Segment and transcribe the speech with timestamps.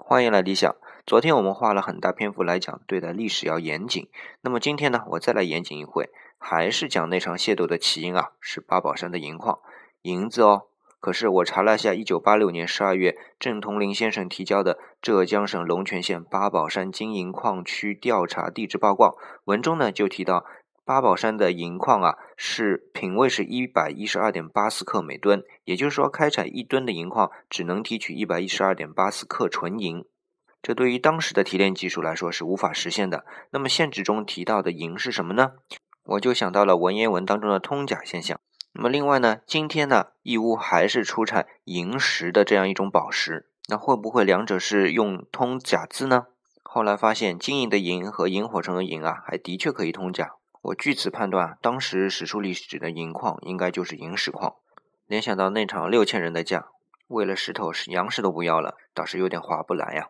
[0.00, 0.74] 欢迎来理想。
[1.04, 4.08] 昨天我们花了很大篇幅来讲对待历史要严谨，
[4.40, 9.58] 那么今天呢，我再来严谨一回，还是讲那场械斗的起因啊，是八宝山的银矿，
[10.02, 10.62] 银子哦。
[11.00, 20.46] 可是我查了下，一九八六年十二月，郑同林先生提交的浙江省龙泉县八宝山金银矿区调查地质报告文中呢，就提到。
[20.88, 30.02] 八宝山的银矿啊，是品位是一百一十二点八四克每吨，也就是说，开采一吨的银矿只能提取一百一十二点八四克纯银，
[30.62, 33.26] 这对于当时的提炼技术来说是无法实现的。
[33.50, 35.52] 那么现值中提到的银是什么呢？
[36.04, 38.40] 我就想到了文言文当中的通假现象。
[38.72, 46.28] 那么另外呢，今天呢，义乌还是出产银石的这样一种宝石，那会不会两者是用通假字呢？
[46.62, 50.36] 后来发现金银的银和萤火虫的萤啊，还的确可以通假。
[50.62, 54.56] 我据此判断，当时史书里指的银矿应该就是银石矿。
[55.06, 56.66] 联想到那场六千人的架，
[57.06, 60.08] 为了石头，是粮食都不要了，倒是有点划不来呀。